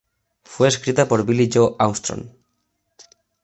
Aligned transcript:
Fue 0.43 0.67
escrita 0.67 1.07
por 1.07 1.27
Billie 1.27 1.47
Joe 1.53 1.75
Armstrong. 1.77 2.23